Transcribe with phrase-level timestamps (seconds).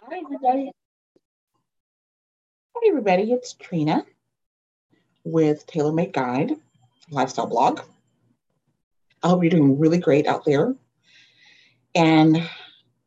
[0.00, 0.70] Hi, everybody.
[2.76, 3.32] Hi, everybody.
[3.32, 4.06] It's Trina
[5.24, 6.52] with TaylorMade Guide
[7.10, 7.80] Lifestyle Blog.
[9.22, 10.76] I hope you're doing really great out there.
[11.96, 12.48] And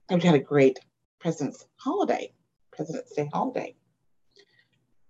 [0.09, 0.79] I've had a great
[1.19, 2.33] President's holiday,
[2.71, 3.73] President's Day holiday.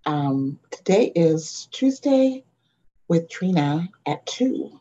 [0.06, 2.46] Um, today is Tuesday
[3.08, 4.80] with Trina at 2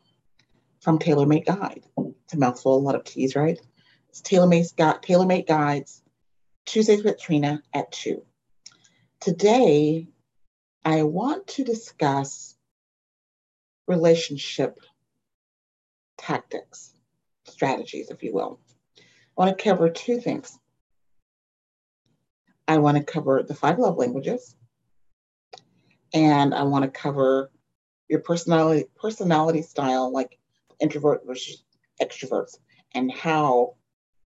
[0.80, 1.82] from TaylorMade Guide.
[1.96, 3.58] It's a mouthful, a lot of T's, right?
[4.10, 6.02] It's TaylorMade, TaylorMade Guides
[6.66, 8.24] Tuesdays with Trina at 2.
[9.20, 10.08] Today,
[10.84, 12.56] I want to discuss
[13.86, 14.78] relationship
[16.16, 16.94] tactics,
[17.44, 18.60] strategies, if you will.
[18.98, 19.02] I
[19.36, 20.58] want to cover two things.
[22.68, 24.54] I want to cover the five love languages,
[26.14, 27.50] and I want to cover
[28.08, 30.38] your personality personality style, like
[30.80, 31.64] introvert versus
[32.00, 32.56] extroverts,
[32.94, 33.74] and how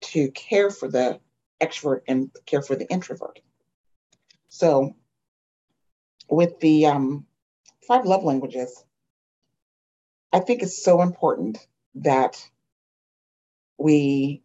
[0.02, 1.20] to care for the
[1.62, 3.40] extrovert and care for the introvert.
[4.50, 4.96] So,
[6.30, 7.26] with the um,
[7.88, 8.84] five love languages,
[10.34, 12.42] I think it's so important that
[13.78, 14.44] we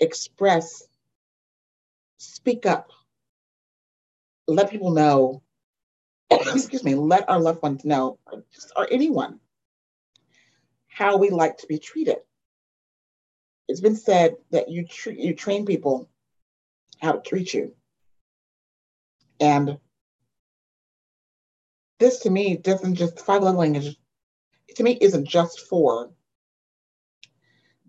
[0.00, 0.84] express,
[2.18, 2.90] speak up,
[4.46, 5.42] let people know,
[6.30, 8.18] excuse me, let our loved ones know,
[8.54, 9.40] just, or anyone,
[10.86, 12.18] how we like to be treated
[13.68, 16.08] it's been said that you treat you train people
[17.00, 17.74] how to treat you.
[19.40, 19.78] And
[21.98, 23.96] this to me doesn't just five love language
[24.74, 26.10] to me isn't just for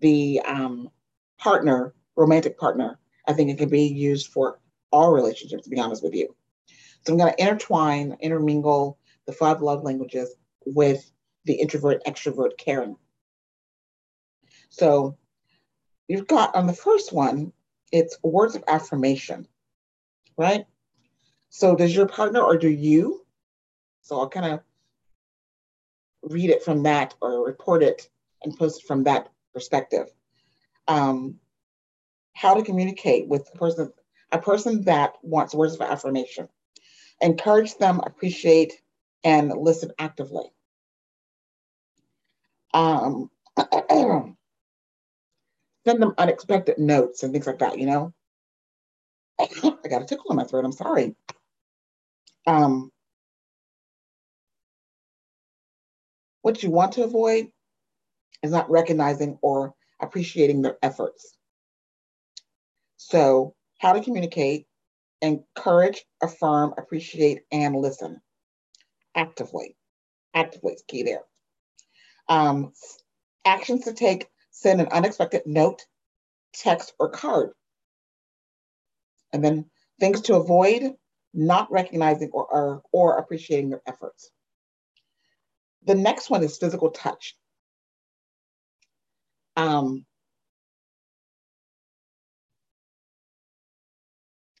[0.00, 0.90] the um,
[1.38, 2.98] partner, romantic partner.
[3.26, 6.34] I think it can be used for all relationships, to be honest with you.
[7.06, 11.10] So I'm going to intertwine, intermingle the five love languages with
[11.44, 12.96] the introvert, extrovert, caring.
[14.68, 15.16] So
[16.10, 17.52] you've got on the first one,
[17.92, 19.46] it's words of affirmation,
[20.36, 20.66] right?
[21.50, 23.24] So does your partner or do you?
[24.02, 24.60] So I'll kind of
[26.22, 28.08] read it from that or report it
[28.42, 30.08] and post it from that perspective.
[30.88, 31.36] Um,
[32.32, 33.92] how to communicate with a person,
[34.32, 36.48] a person that wants words of affirmation.
[37.20, 38.72] Encourage them, appreciate,
[39.22, 40.46] and listen actively.
[42.74, 43.30] Um,
[45.90, 48.12] send them unexpected notes and things like that, you know?
[49.40, 50.64] I got a tickle in my throat.
[50.64, 51.16] I'm sorry.
[52.46, 52.92] Um,
[56.42, 57.48] what you want to avoid
[58.42, 61.36] is not recognizing or appreciating their efforts.
[62.96, 64.66] So, how to communicate,
[65.22, 68.20] encourage, affirm, appreciate, and listen
[69.16, 69.74] actively.
[70.34, 71.22] Actively is key there.
[72.28, 72.72] Um,
[73.44, 74.28] actions to take
[74.60, 75.86] send an unexpected note,
[76.52, 77.52] text, or card.
[79.32, 80.94] And then things to avoid,
[81.32, 84.30] not recognizing or, or, or appreciating their efforts.
[85.86, 87.36] The next one is physical touch.
[89.56, 90.04] Um,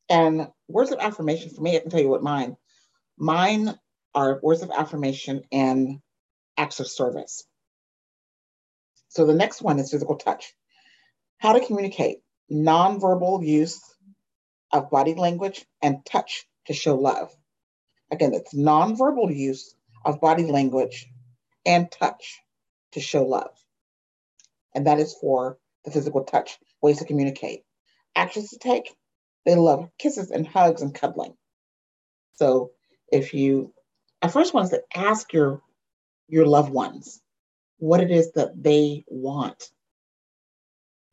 [0.08, 2.56] and words of affirmation for me, I can tell you what mine.
[3.18, 3.78] Mine
[4.14, 6.00] are words of affirmation and
[6.56, 7.44] acts of service.
[9.10, 10.54] So the next one is physical touch.
[11.38, 12.18] How to communicate,
[12.50, 13.82] nonverbal use
[14.72, 17.34] of body language and touch to show love.
[18.12, 21.08] Again, it's nonverbal use of body language
[21.66, 22.40] and touch
[22.92, 23.50] to show love.
[24.76, 27.64] And that is for the physical touch, ways to communicate.
[28.14, 28.94] Actions to take,
[29.44, 31.34] they love kisses and hugs and cuddling.
[32.34, 32.70] So
[33.10, 33.74] if you,
[34.22, 35.62] I first want to ask your
[36.28, 37.20] your loved ones
[37.80, 39.70] what it is that they want.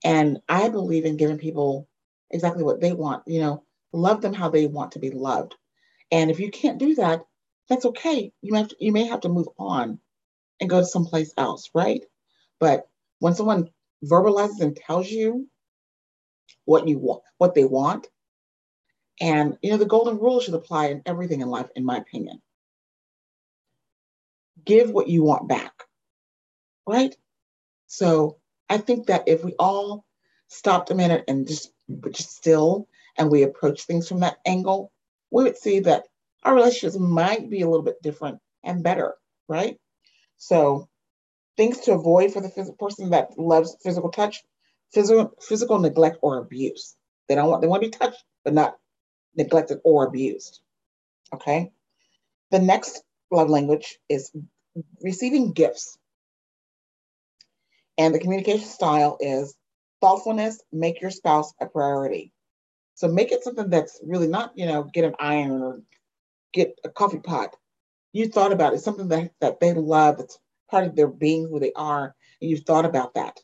[0.04, 1.88] And I believe in giving people
[2.30, 3.64] exactly what they want, you know,
[3.94, 5.56] love them how they want to be loved.
[6.12, 7.26] And if you can't do that,
[7.70, 8.32] that's okay.
[8.42, 10.00] You may have to, you may have to move on
[10.60, 12.04] and go to someplace else, right?
[12.60, 12.88] But
[13.20, 13.70] when someone
[14.04, 15.48] verbalizes and tells you
[16.66, 18.08] what you want, what they want,
[19.20, 22.42] and you know, the golden rule should apply in everything in life, in my opinion.
[24.64, 25.87] Give what you want back
[26.88, 27.16] right?
[27.88, 28.38] So
[28.70, 30.06] I think that if we all
[30.48, 31.72] stopped a minute and just
[32.12, 32.88] just still
[33.18, 34.92] and we approach things from that angle,
[35.32, 36.06] we would see that
[36.44, 39.16] our relationships might be a little bit different and better,
[39.48, 39.78] right?
[40.38, 40.90] So
[41.58, 44.44] things to avoid for the phys- person that loves physical touch,
[44.94, 46.96] physical physical neglect or abuse.
[47.28, 48.78] They don't want they want to be touched, but not
[49.36, 50.62] neglected or abused.
[51.34, 51.72] Okay.
[52.52, 54.32] The next love language is
[55.02, 55.98] receiving gifts.
[57.98, 59.56] And the communication style is
[60.02, 62.32] Thoughtfulness, make your spouse a priority.
[62.96, 65.82] So make it something that's really not, you know, get an iron or
[66.54, 67.56] get a coffee pot.
[68.14, 70.40] You thought about it, something that, that they love, that's
[70.70, 73.40] part of their being, who they are, and you've thought about that.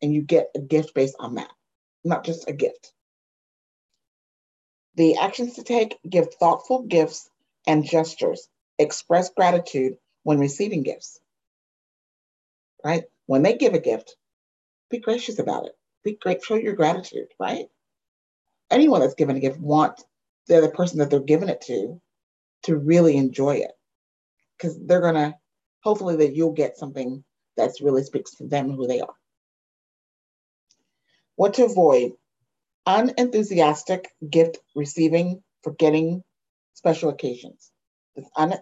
[0.00, 1.50] And you get a gift based on that,
[2.04, 2.92] not just a gift.
[4.96, 7.30] The actions to take give thoughtful gifts
[7.66, 8.48] and gestures.
[8.78, 11.20] Express gratitude when receiving gifts.
[12.84, 13.04] Right?
[13.26, 14.16] When they give a gift,
[14.90, 15.72] be gracious about it.
[16.04, 17.66] Be grateful, show your gratitude, right?
[18.70, 20.04] Anyone that's given a gift wants
[20.48, 22.00] the other person that they're giving it to
[22.64, 23.72] to really enjoy it.
[24.56, 25.36] Because they're gonna
[25.82, 27.24] hopefully that you'll get something
[27.56, 29.14] that really speaks to them and who they are.
[31.36, 32.12] What to avoid
[32.86, 36.22] unenthusiastic gift receiving, forgetting
[36.74, 37.70] special occasions.
[38.16, 38.54] This un,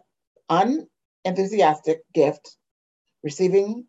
[0.48, 2.56] unenthusiastic gift
[3.22, 3.86] receiving,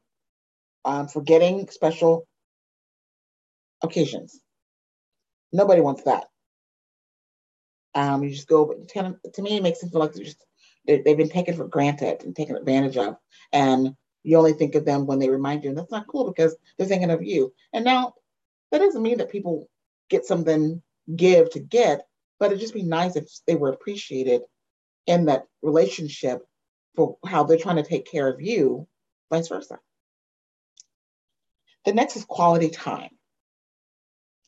[0.86, 2.28] um, forgetting special
[3.82, 4.40] occasions.
[5.54, 6.26] Nobody wants that.
[7.94, 10.46] Um, you just go, to me, it makes it feel like just,
[10.88, 13.18] they've been taken for granted and taken advantage of.
[13.52, 16.56] And you only think of them when they remind you, and that's not cool because
[16.78, 17.54] they're thinking of you.
[17.74, 18.14] And now
[18.72, 19.68] that doesn't mean that people
[20.10, 20.82] get something
[21.16, 22.08] give to get,
[22.40, 24.42] but it'd just be nice if they were appreciated
[25.08, 26.46] in that relationship
[26.96, 28.88] for how they're trying to take care of you,
[29.30, 29.80] vice versa.
[31.86, 33.10] The next is quality time.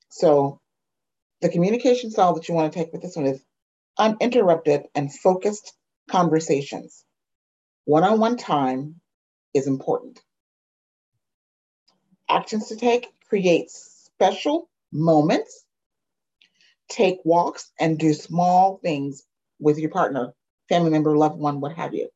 [0.10, 0.60] So
[1.42, 3.44] the communication style that you want to take with this one is
[3.98, 5.74] uninterrupted and focused
[6.10, 7.04] conversations.
[7.86, 9.02] One on one time
[9.54, 10.22] is important.
[12.30, 15.66] Actions to take create special moments,
[16.88, 19.24] take walks, and do small things
[19.60, 20.34] with your partner,
[20.70, 22.10] family member, loved one, what have you.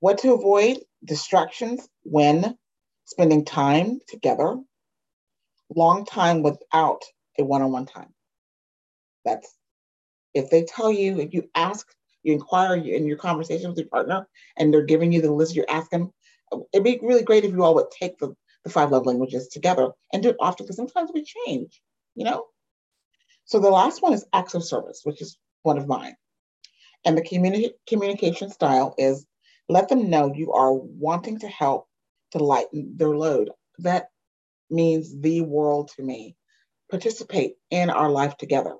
[0.00, 2.56] What to avoid distractions when
[3.04, 4.58] spending time together,
[5.74, 7.02] long time without
[7.38, 8.12] a one on one time.
[9.24, 9.56] That's
[10.34, 11.86] if they tell you, if you ask,
[12.22, 15.70] you inquire in your conversation with your partner, and they're giving you the list you're
[15.70, 16.12] asking,
[16.72, 18.34] it'd be really great if you all would take the
[18.64, 21.80] the five love languages together and do it often because sometimes we change,
[22.16, 22.46] you know?
[23.44, 26.16] So the last one is acts of service, which is one of mine.
[27.04, 29.24] And the communi- communication style is
[29.68, 31.88] let them know you are wanting to help
[32.32, 33.50] to lighten their load.
[33.78, 34.08] That
[34.70, 36.36] means the world to me.
[36.90, 38.76] Participate in our life together.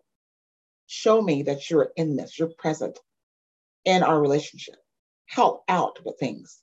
[0.87, 2.99] Show me that you're in this, you're present
[3.85, 4.77] in our relationship.
[5.27, 6.63] Help out with things.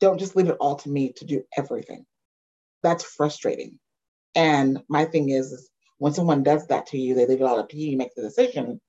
[0.00, 2.06] Don't just leave it all to me to do everything
[2.82, 3.78] that's frustrating.
[4.34, 7.58] And my thing is, is when someone does that to you, they leave it all
[7.58, 8.80] up to you, you make the decision,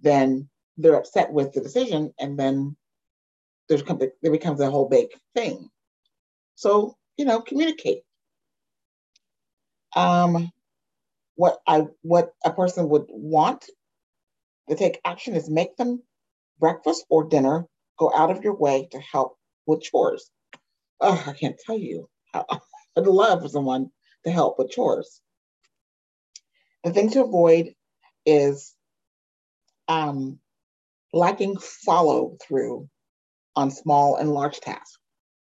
[0.00, 2.76] then they're upset with the decision, and then
[3.68, 5.68] there becomes a whole big thing.
[6.54, 8.02] So, you know, communicate.
[9.94, 10.50] Um,
[11.36, 13.66] what I what a person would want
[14.68, 16.02] to take action is make them
[16.58, 17.66] breakfast or dinner,
[17.98, 19.36] go out of your way to help
[19.66, 20.30] with chores.
[21.00, 22.46] Oh, I can't tell you how
[22.96, 23.90] I'd love for someone
[24.24, 25.20] to help with chores.
[26.84, 27.74] The thing to avoid
[28.24, 28.74] is
[29.88, 30.38] um,
[31.12, 32.88] lacking follow through
[33.56, 34.98] on small and large tasks.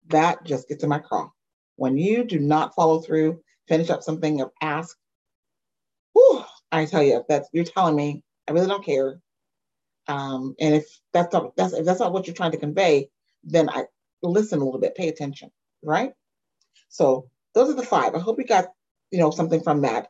[0.08, 1.30] That just gets in my craw.
[1.76, 4.96] When you do not follow through, finish up something or ask,
[6.12, 9.20] whew, I tell you, if that's you're telling me, I really don't care.
[10.06, 13.08] Um, and if that's not that's if that's not what you're trying to convey,
[13.42, 13.84] then I
[14.22, 15.50] listen a little bit, pay attention,
[15.82, 16.12] right?
[16.88, 18.14] So those are the five.
[18.14, 18.66] I hope you got,
[19.10, 20.08] you know, something from that.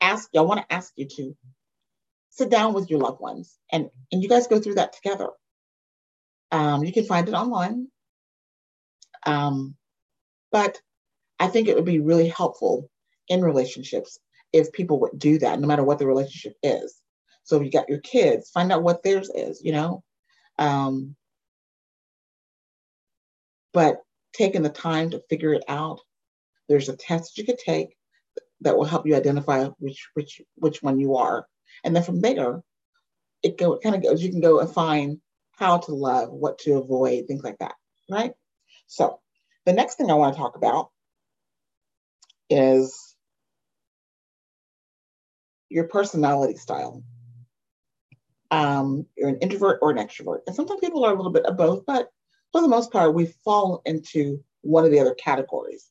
[0.00, 1.36] Ask, I want to ask you to
[2.30, 5.28] sit down with your loved ones and, and you guys go through that together.
[6.54, 7.88] Um, you can find it online.
[9.26, 9.74] Um,
[10.52, 10.80] but
[11.40, 12.88] I think it would be really helpful
[13.28, 14.18] in relationships
[14.52, 17.00] if people would do that, no matter what the relationship is.
[17.42, 20.04] So you got your kids, find out what theirs is, you know.
[20.58, 21.16] Um,
[23.72, 26.00] but taking the time to figure it out
[26.68, 27.96] there's a test you could take
[28.60, 31.46] that will help you identify which which which one you are,
[31.84, 32.62] and then from there,
[33.42, 34.22] it go it kind of goes.
[34.22, 35.20] You can go and find
[35.58, 37.74] how to love, what to avoid, things like that,
[38.10, 38.32] right?
[38.86, 39.20] So
[39.64, 40.90] the next thing I want to talk about
[42.50, 43.14] is
[45.68, 47.02] your personality style.
[48.50, 50.40] Um, you're an introvert or an extrovert.
[50.46, 52.10] And sometimes people are a little bit of both, but
[52.52, 55.90] for the most part, we fall into one of the other categories.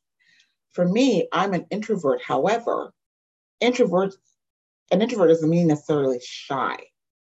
[0.72, 2.22] For me, I'm an introvert.
[2.24, 2.94] However,
[3.60, 4.16] introvert,
[4.92, 6.78] an introvert doesn't mean necessarily shy.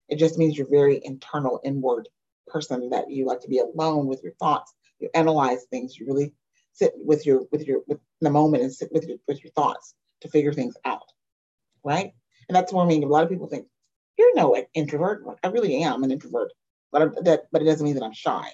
[0.10, 2.10] It just means you're very internal, inward
[2.50, 4.74] person that you like to be alone with your thoughts.
[5.00, 5.98] You analyze things.
[5.98, 6.34] You really
[6.74, 9.96] sit with your with your with the moment and sit with your with your thoughts
[10.22, 11.12] to figure things out,
[11.84, 12.13] right?
[12.48, 13.03] And that's what I mean.
[13.03, 13.68] A lot of people think
[14.18, 15.24] you're no introvert.
[15.44, 16.51] I really am an introvert,
[16.91, 18.50] but I'm, that but it doesn't mean that I'm shy.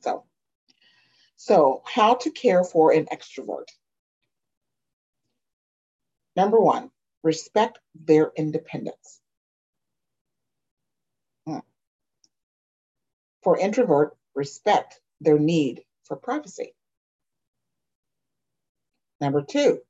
[0.00, 0.24] So,
[1.36, 3.66] so how to care for an extrovert?
[6.36, 6.90] Number one,
[7.24, 9.20] respect their independence.
[13.48, 16.74] For introvert, respect their need for privacy.
[19.22, 19.80] Number two,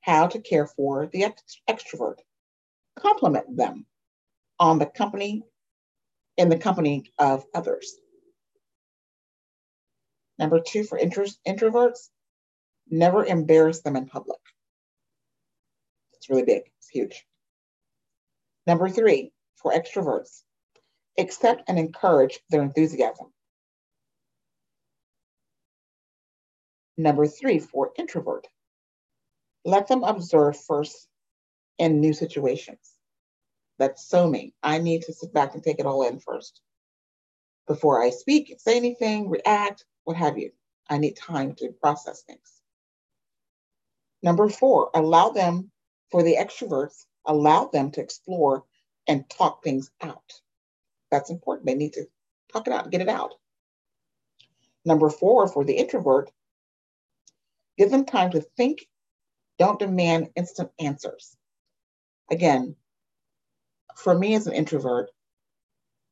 [0.00, 2.18] how to care for the ext- extrovert.
[2.98, 3.86] Compliment them
[4.58, 5.44] on the company,
[6.36, 7.94] in the company of others.
[10.40, 12.08] Number two, for intro- introverts,
[12.90, 14.40] never embarrass them in public.
[16.14, 17.24] It's really big, it's huge.
[18.66, 20.42] Number three, for extroverts,
[21.18, 23.26] accept and encourage their enthusiasm.
[26.96, 28.46] Number three, for introvert,
[29.64, 31.08] let them observe first
[31.78, 32.94] in new situations.
[33.78, 34.54] That's so me.
[34.62, 36.60] I need to sit back and take it all in first
[37.70, 40.50] before I speak, say anything, react, what have you.
[40.88, 42.60] I need time to process things.
[44.24, 45.70] Number four, allow them,
[46.10, 48.64] for the extroverts, allow them to explore
[49.06, 50.32] and talk things out.
[51.10, 51.66] That's important.
[51.66, 52.06] They need to
[52.52, 53.34] talk it out, get it out.
[54.84, 56.30] Number four, for the introvert,
[57.76, 58.86] give them time to think.
[59.58, 61.36] Don't demand instant answers.
[62.30, 62.76] Again,
[63.96, 65.10] for me as an introvert,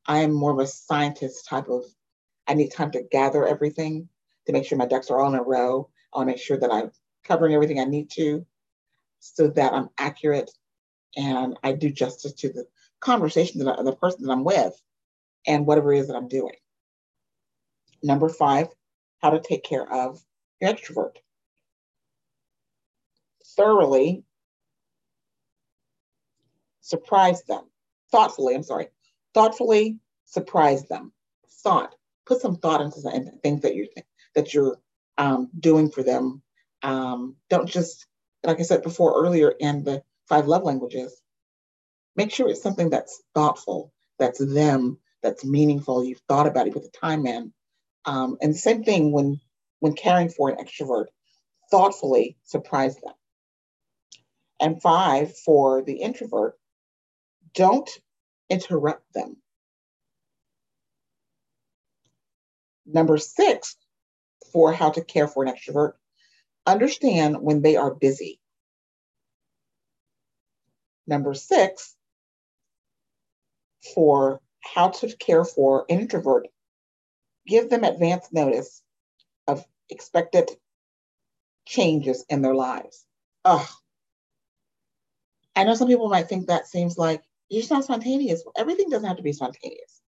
[0.05, 1.83] I am more of a scientist type of,
[2.47, 4.09] I need time to gather everything
[4.45, 5.89] to make sure my ducks are all in a row.
[6.13, 6.91] I want to make sure that I'm
[7.23, 8.45] covering everything I need to
[9.19, 10.51] so that I'm accurate
[11.15, 12.65] and I do justice to the
[12.99, 14.79] conversation that I, the person that I'm with
[15.47, 16.55] and whatever it is that I'm doing.
[18.01, 18.67] Number five,
[19.21, 20.23] how to take care of
[20.61, 21.15] your extrovert.
[23.55, 24.23] Thoroughly
[26.81, 27.63] surprise them
[28.11, 28.87] thoughtfully, I'm sorry,
[29.33, 31.11] thoughtfully surprise them.
[31.63, 33.87] Thought, put some thought into the things that you're
[34.35, 34.77] that you're
[35.17, 36.41] um, doing for them.
[36.83, 38.05] Um, don't just,
[38.43, 41.21] like I said before earlier in the five love languages,
[42.15, 46.03] make sure it's something that's thoughtful, that's them, that's meaningful.
[46.03, 47.53] You've thought about it, put the time in.
[48.05, 49.39] Um, and same thing when
[49.79, 51.05] when caring for an extrovert,
[51.71, 53.13] thoughtfully surprise them.
[54.59, 56.57] And five, for the introvert,
[57.53, 57.89] don't
[58.49, 59.37] interrupt them.
[62.85, 63.77] Number six,
[64.51, 65.93] for how to care for an extrovert,
[66.65, 68.39] understand when they are busy.
[71.07, 71.95] Number six,
[73.93, 76.47] for how to care for an introvert,
[77.47, 78.81] give them advance notice
[79.47, 80.49] of expected
[81.65, 83.05] changes in their lives.
[83.45, 83.67] Ugh.
[85.55, 88.43] I know some people might think that seems like you're just not spontaneous.
[88.57, 90.01] Everything doesn't have to be spontaneous.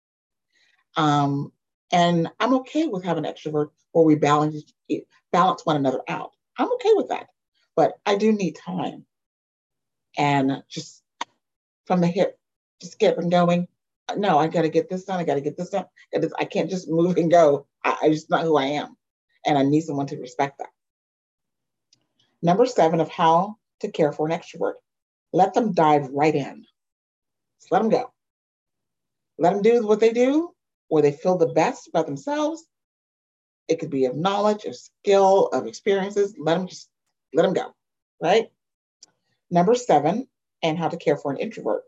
[0.96, 1.52] Um,
[1.92, 4.64] and I'm okay with having an extrovert where we balance
[5.32, 6.32] balance one another out.
[6.58, 7.28] I'm okay with that.
[7.76, 9.06] But I do need time.
[10.18, 11.04] And just
[11.86, 12.38] from the hip,
[12.82, 13.68] just get them going.
[14.18, 15.20] No, I got to get this done.
[15.20, 15.86] I got to get this done.
[16.40, 17.68] I can't just move and go.
[17.84, 18.96] I, I just not who I am.
[19.46, 20.70] And I need someone to respect that.
[22.42, 24.74] Number seven of how to care for an extrovert.
[25.34, 26.66] Let them dive right in.
[27.60, 28.12] Just let them go.
[29.38, 30.54] Let them do what they do,
[30.88, 32.66] where they feel the best about themselves.
[33.68, 36.36] It could be of knowledge, of skill, of experiences.
[36.38, 36.90] Let them just
[37.34, 37.74] let them go,
[38.22, 38.52] right?
[39.50, 40.28] Number seven,
[40.64, 41.84] and how to care for an introvert.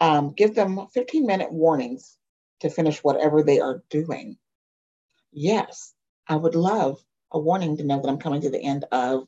[0.00, 2.16] Um, give them 15 minute warnings
[2.60, 4.38] to finish whatever they are doing.
[5.32, 5.94] Yes,
[6.26, 6.98] I would love
[7.32, 9.26] a warning to know that I'm coming to the end of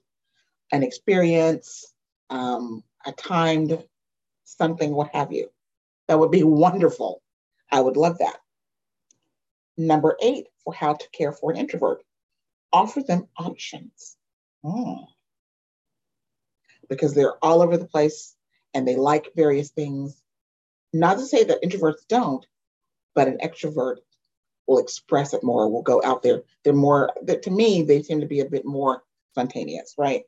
[0.72, 1.92] an experience,
[2.30, 3.82] um, a timed
[4.44, 5.50] something, what have you.
[6.08, 7.22] That would be wonderful.
[7.70, 8.36] I would love that.
[9.76, 12.02] Number eight, for how to care for an introvert,
[12.72, 14.16] offer them options.
[14.64, 15.06] Mm.
[16.88, 18.36] Because they're all over the place
[18.74, 20.19] and they like various things.
[20.92, 22.44] Not to say that introverts don't,
[23.14, 23.96] but an extrovert
[24.66, 26.42] will express it more, will go out there.
[26.64, 30.24] They're more, to me, they tend to be a bit more spontaneous, right?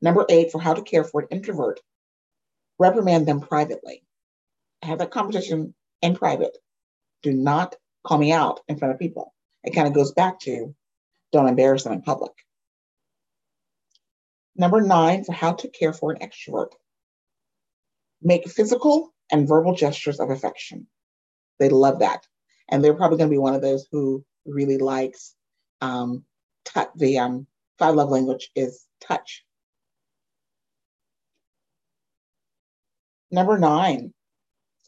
[0.00, 1.80] Number eight, for how to care for an introvert,
[2.78, 4.02] reprimand them privately.
[4.82, 6.56] Have that conversation in private.
[7.22, 9.32] Do not call me out in front of people.
[9.62, 10.74] It kind of goes back to
[11.30, 12.32] don't embarrass them in public.
[14.56, 16.72] Number nine, for how to care for an extrovert.
[18.22, 20.86] Make physical and verbal gestures of affection.
[21.58, 22.26] They love that.
[22.70, 25.34] And they're probably going to be one of those who really likes
[25.80, 26.24] um,
[26.64, 27.46] touch, the um,
[27.78, 29.44] five love language is touch.
[33.30, 34.12] Number nine,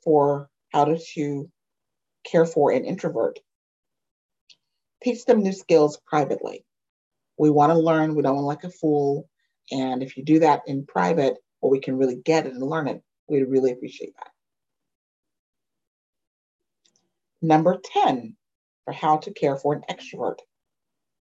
[0.04, 1.50] for how to, to
[2.30, 3.38] care for an introvert.
[5.02, 6.64] Teach them new skills privately.
[7.38, 9.28] We want to learn, we don't want to like a fool.
[9.70, 12.88] And if you do that in private, well, we can really get it and learn
[12.88, 14.30] it, we'd really appreciate that.
[17.42, 18.36] Number 10,
[18.84, 20.38] for how to care for an extrovert.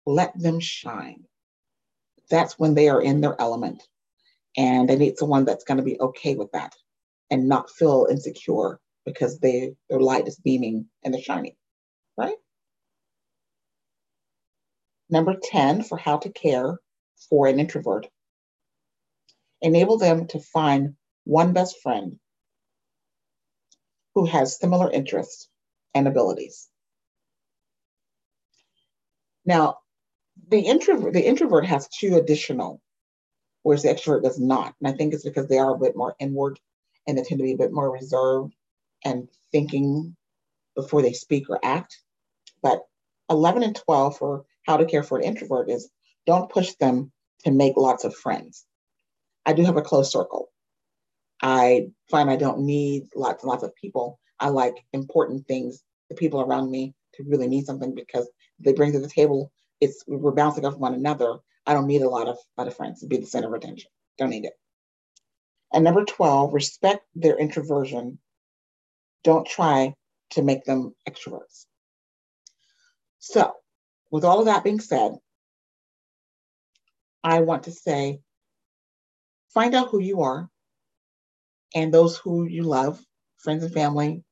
[0.06, 1.24] Let them shine.
[2.30, 3.82] That's when they are in their element.
[4.56, 6.74] And they need someone that's going to be okay with that
[7.30, 11.54] and not feel insecure because they their light is beaming and they're shining,
[12.16, 12.36] right?
[15.08, 16.78] Number 10 for how to care
[17.28, 18.08] for an introvert.
[19.62, 20.94] Enable them to find
[21.24, 22.18] one best friend
[24.14, 25.48] who has similar interests
[25.94, 26.68] and abilities.
[29.44, 29.78] Now,
[30.48, 32.80] the introvert, the introvert has two additional,
[33.62, 34.74] whereas the extrovert does not.
[34.80, 36.60] And I think it's because they are a bit more inward
[37.06, 38.54] and they tend to be a bit more reserved
[39.04, 40.16] and thinking
[40.76, 41.98] before they speak or act.
[42.62, 42.82] But
[43.30, 45.90] 11 and 12 for how to care for an introvert is
[46.26, 47.10] don't push them
[47.44, 48.64] to make lots of friends.
[49.44, 50.51] I do have a close circle.
[51.42, 54.20] I find I don't need lots and lots of people.
[54.38, 58.28] I like important things, the people around me to really need something because
[58.60, 61.38] they bring to the table, it's we're bouncing off one another.
[61.66, 63.90] I don't need a lot of lot of friends to be the center of attention.
[64.18, 64.54] Don't need it.
[65.72, 68.18] And number 12, respect their introversion.
[69.24, 69.94] Don't try
[70.30, 71.66] to make them extroverts.
[73.18, 73.52] So,
[74.10, 75.12] with all of that being said,
[77.24, 78.20] I want to say
[79.54, 80.50] find out who you are
[81.74, 83.00] and those who you love,
[83.38, 84.24] friends and family,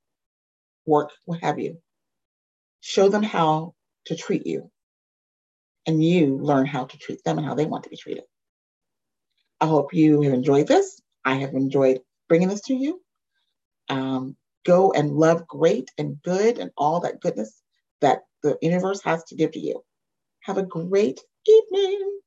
[0.86, 1.78] work, what have you.
[2.80, 3.74] Show them how
[4.06, 4.70] to treat you,
[5.86, 8.24] and you learn how to treat them and how they want to be treated.
[9.60, 11.00] I hope you have enjoyed this.
[11.24, 13.00] I have enjoyed bringing this to you.
[13.88, 17.60] Um, go and love great and good and all that goodness
[18.00, 19.82] that the universe has to give to you.
[20.42, 22.20] Have a great evening.